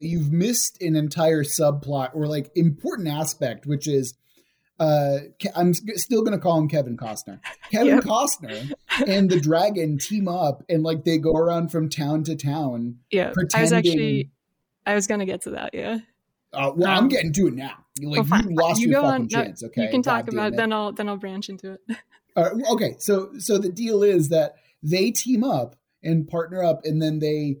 you've 0.00 0.32
missed 0.32 0.80
an 0.82 0.96
entire 0.96 1.44
subplot 1.44 2.14
or 2.14 2.26
like 2.26 2.50
important 2.54 3.08
aspect, 3.08 3.66
which 3.66 3.88
is 3.88 4.14
uh 4.78 5.18
I'm 5.56 5.74
still 5.74 6.22
going 6.22 6.36
to 6.36 6.38
call 6.38 6.58
him 6.58 6.68
Kevin 6.68 6.96
Costner. 6.96 7.40
Kevin 7.70 7.96
yep. 7.96 8.04
Costner 8.04 8.72
and 9.06 9.28
the 9.28 9.40
dragon 9.40 9.98
team 9.98 10.28
up 10.28 10.62
and 10.68 10.82
like 10.82 11.04
they 11.04 11.18
go 11.18 11.32
around 11.32 11.70
from 11.70 11.88
town 11.88 12.24
to 12.24 12.36
town. 12.36 12.98
Yeah. 13.10 13.30
Pretending... 13.32 13.58
I 13.58 13.62
was 13.62 13.72
actually 13.72 14.30
I 14.86 14.94
was 14.94 15.06
going 15.06 15.20
to 15.20 15.26
get 15.26 15.42
to 15.42 15.50
that, 15.50 15.74
yeah. 15.74 15.98
Uh, 16.52 16.72
well, 16.74 16.90
um, 16.90 17.04
I'm 17.04 17.08
getting 17.08 17.32
to 17.34 17.48
it 17.48 17.54
now. 17.54 17.84
Like 18.00 18.30
well, 18.30 18.42
you 18.42 18.56
lost 18.56 18.80
you 18.80 18.88
your 18.90 19.02
fucking 19.02 19.22
on, 19.22 19.28
chance. 19.28 19.62
Okay, 19.62 19.82
you 19.82 19.90
can 19.90 20.02
talk 20.02 20.26
God 20.26 20.34
about 20.34 20.52
it. 20.52 20.56
Then 20.56 20.72
I'll 20.72 20.92
then 20.92 21.08
I'll 21.08 21.16
branch 21.16 21.48
into 21.48 21.72
it. 21.72 21.80
uh, 22.36 22.50
okay, 22.72 22.94
so 22.98 23.30
so 23.38 23.58
the 23.58 23.68
deal 23.68 24.02
is 24.02 24.28
that 24.30 24.54
they 24.82 25.10
team 25.10 25.44
up 25.44 25.76
and 26.02 26.26
partner 26.28 26.62
up, 26.62 26.84
and 26.84 27.02
then 27.02 27.18
they 27.18 27.56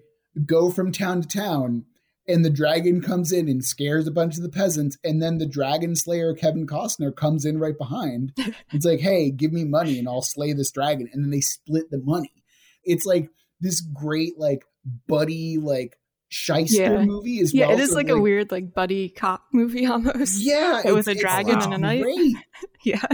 go 0.46 0.70
from 0.70 0.92
town 0.92 1.20
to 1.20 1.28
town 1.28 1.84
and 2.28 2.44
the 2.44 2.50
dragon 2.50 3.00
comes 3.00 3.32
in 3.32 3.48
and 3.48 3.64
scares 3.64 4.06
a 4.06 4.12
bunch 4.12 4.36
of 4.36 4.42
the 4.42 4.48
peasants 4.48 4.98
and 5.02 5.22
then 5.22 5.38
the 5.38 5.46
dragon 5.46 5.96
slayer 5.96 6.34
kevin 6.34 6.66
costner 6.66 7.14
comes 7.14 7.44
in 7.44 7.58
right 7.58 7.78
behind 7.78 8.32
it's 8.72 8.84
like 8.84 9.00
hey 9.00 9.30
give 9.30 9.52
me 9.52 9.64
money 9.64 9.98
and 9.98 10.08
i'll 10.08 10.22
slay 10.22 10.52
this 10.52 10.70
dragon 10.70 11.08
and 11.12 11.24
then 11.24 11.30
they 11.30 11.40
split 11.40 11.90
the 11.90 12.00
money 12.04 12.44
it's 12.84 13.06
like 13.06 13.28
this 13.60 13.80
great 13.80 14.38
like 14.38 14.64
buddy 15.06 15.58
like 15.58 15.98
shyster 16.28 16.82
yeah. 16.82 17.04
movie 17.04 17.40
as 17.40 17.54
yeah, 17.54 17.66
well. 17.66 17.76
Yeah, 17.76 17.80
it 17.80 17.82
is 17.82 17.90
so 17.90 17.96
like, 17.96 18.08
like, 18.08 18.16
a 18.16 18.20
weird 18.20 18.50
like 18.50 18.74
buddy 18.74 19.08
cop 19.08 19.44
movie 19.52 19.86
almost. 19.86 20.40
Yeah, 20.40 20.82
it 20.84 20.92
was 20.92 21.08
a 21.08 21.14
dragon 21.14 21.60
and 21.60 21.74
a 21.74 21.78
knight. 21.78 22.04
yeah, 22.84 23.06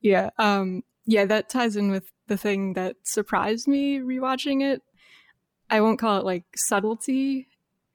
yeah, 0.00 0.30
um, 0.38 0.82
yeah. 1.06 1.24
That 1.24 1.48
ties 1.48 1.76
in 1.76 1.90
with 1.90 2.10
the 2.28 2.36
thing 2.36 2.74
that 2.74 2.96
surprised 3.04 3.68
me 3.68 3.98
rewatching 3.98 4.62
it. 4.62 4.82
I 5.68 5.80
won't 5.80 5.98
call 5.98 6.18
it 6.18 6.24
like 6.24 6.44
subtlety 6.56 7.48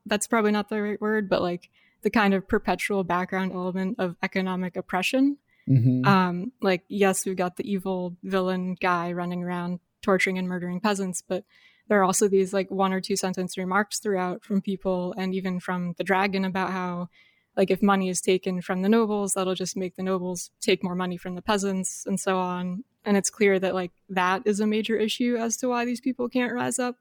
that's 0.06 0.28
probably 0.28 0.52
not 0.52 0.70
the 0.70 0.82
right 0.82 1.02
word, 1.02 1.30
but 1.30 1.42
like 1.42 1.70
the 2.02 2.10
kind 2.10 2.34
of 2.34 2.48
perpetual 2.48 3.04
background 3.04 3.52
element 3.52 3.96
of 4.00 4.16
economic 4.22 4.76
oppression. 4.76 5.38
Mm-hmm. 5.68 6.06
Um, 6.06 6.52
like, 6.62 6.84
yes, 6.88 7.26
we've 7.26 7.36
got 7.36 7.58
the 7.58 7.70
evil 7.70 8.16
villain 8.24 8.76
guy 8.80 9.12
running 9.12 9.44
around 9.44 9.80
torturing 10.02 10.38
and 10.38 10.48
murdering 10.48 10.80
peasants, 10.80 11.24
but 11.28 11.44
there 11.88 12.00
are 12.00 12.04
also 12.04 12.28
these 12.28 12.54
like 12.54 12.70
one 12.72 12.94
or 12.94 13.02
two 13.02 13.16
sentence 13.16 13.58
remarks 13.58 14.00
throughout 14.00 14.44
from 14.44 14.62
people 14.62 15.14
and 15.18 15.34
even 15.34 15.60
from 15.60 15.94
the 15.98 16.04
dragon 16.04 16.46
about 16.46 16.72
how 16.72 17.10
like 17.58 17.72
if 17.72 17.82
money 17.82 18.10
is 18.10 18.22
taken 18.22 18.62
from 18.62 18.82
the 18.82 18.90
nobles 18.90 19.34
that'll 19.34 19.56
just 19.56 19.78
make 19.78 19.96
the 19.96 20.04
nobles 20.04 20.52
take 20.62 20.84
more 20.84 20.96
money 20.96 21.18
from 21.18 21.36
the 21.36 21.42
peasants 21.42 22.06
and 22.06 22.20
so 22.20 22.38
on 22.38 22.84
and 23.04 23.18
it's 23.18 23.30
clear 23.30 23.60
that 23.60 23.76
like 23.76 23.92
that 24.10 24.42
is 24.46 24.60
a 24.60 24.68
major 24.68 24.98
issue 24.98 25.38
as 25.40 25.58
to 25.58 25.68
why 25.68 25.86
these 25.86 26.02
people 26.02 26.28
can't 26.28 26.54
rise 26.54 26.80
up 26.80 26.98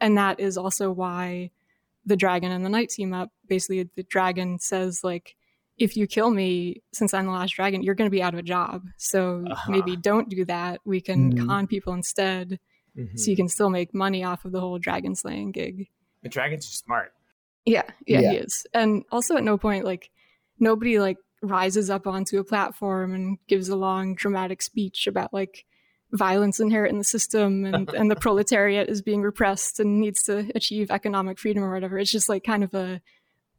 and 0.00 0.18
that 0.18 0.40
is 0.40 0.56
also 0.58 0.90
why 0.90 1.50
the 2.06 2.16
dragon 2.16 2.52
and 2.52 2.64
the 2.64 2.68
knight 2.68 2.90
team 2.90 3.12
up, 3.12 3.30
basically 3.48 3.88
the 3.96 4.02
dragon 4.04 4.58
says 4.58 5.02
like, 5.02 5.36
if 5.76 5.96
you 5.96 6.06
kill 6.06 6.30
me, 6.30 6.82
since 6.92 7.12
I'm 7.14 7.26
the 7.26 7.32
last 7.32 7.54
dragon, 7.54 7.82
you're 7.82 7.96
going 7.96 8.06
to 8.06 8.14
be 8.14 8.22
out 8.22 8.34
of 8.34 8.38
a 8.38 8.44
job. 8.44 8.82
So 8.96 9.44
uh-huh. 9.50 9.72
maybe 9.72 9.96
don't 9.96 10.28
do 10.28 10.44
that. 10.44 10.80
We 10.84 11.00
can 11.00 11.32
mm-hmm. 11.32 11.46
con 11.48 11.66
people 11.66 11.92
instead, 11.94 12.60
mm-hmm. 12.96 13.16
so 13.16 13.30
you 13.30 13.36
can 13.36 13.48
still 13.48 13.70
make 13.70 13.92
money 13.92 14.22
off 14.22 14.44
of 14.44 14.52
the 14.52 14.60
whole 14.60 14.78
dragon 14.78 15.14
slaying 15.16 15.52
gig. 15.52 15.88
The 16.22 16.28
dragon's 16.28 16.66
are 16.66 16.76
smart. 16.76 17.12
Yeah, 17.64 17.82
yeah, 18.06 18.20
yeah, 18.20 18.30
he 18.30 18.36
is. 18.36 18.66
And 18.72 19.04
also, 19.10 19.36
at 19.36 19.44
no 19.44 19.58
point 19.58 19.84
like 19.84 20.10
nobody 20.58 21.00
like 21.00 21.16
rises 21.42 21.90
up 21.90 22.06
onto 22.06 22.38
a 22.38 22.44
platform 22.44 23.14
and 23.14 23.38
gives 23.48 23.68
a 23.68 23.76
long 23.76 24.14
dramatic 24.14 24.62
speech 24.62 25.06
about 25.06 25.32
like 25.32 25.64
violence 26.14 26.60
inherent 26.60 26.92
in 26.92 26.98
the 26.98 27.04
system 27.04 27.64
and, 27.64 27.88
and 27.94 28.10
the 28.10 28.16
proletariat 28.16 28.88
is 28.88 29.02
being 29.02 29.22
repressed 29.22 29.80
and 29.80 30.00
needs 30.00 30.22
to 30.22 30.50
achieve 30.54 30.90
economic 30.90 31.38
freedom 31.38 31.62
or 31.62 31.72
whatever. 31.72 31.98
It's 31.98 32.10
just 32.10 32.28
like 32.28 32.44
kind 32.44 32.64
of 32.64 32.72
a 32.74 33.00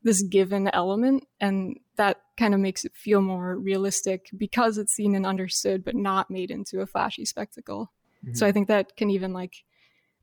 this 0.04 0.22
given 0.22 0.68
element 0.68 1.26
and 1.42 1.80
that 1.96 2.22
kind 2.38 2.54
of 2.54 2.60
makes 2.60 2.86
it 2.86 2.92
feel 2.96 3.22
more 3.22 3.58
realistic 3.58 4.30
because 4.38 4.78
it's 4.78 4.94
seen 4.94 5.16
and 5.16 5.26
understood 5.26 5.84
but 5.84 5.96
not 5.96 6.30
made 6.30 6.52
into 6.52 6.80
a 6.80 6.86
flashy 6.86 7.26
spectacle. 7.26 7.92
Mm-hmm. 8.24 8.36
So 8.36 8.46
I 8.46 8.52
think 8.52 8.68
that 8.68 8.96
can 8.96 9.10
even 9.10 9.34
like 9.34 9.64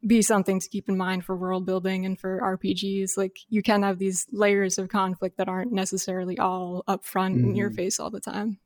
be 0.07 0.23
something 0.23 0.61
to 0.61 0.69
keep 0.69 0.89
in 0.89 0.97
mind 0.97 1.25
for 1.25 1.37
world 1.37 1.67
building 1.67 2.07
and 2.07 2.19
for 2.19 2.41
RPGs. 2.41 3.17
Like 3.17 3.39
you 3.49 3.63
can 3.63 3.83
have 3.83 3.99
these 3.99 4.27
layers 4.31 4.79
of 4.79 4.89
conflict 4.89 5.37
that 5.39 5.49
aren't 5.49 5.73
necessarily 5.73 6.39
all 6.39 6.85
upfront 6.89 7.37
mm-hmm. 7.37 7.51
in 7.51 7.57
your 7.57 7.69
mm-hmm. 7.69 7.77
face 7.77 7.99
all 7.99 8.11
the 8.11 8.21
time. 8.21 8.59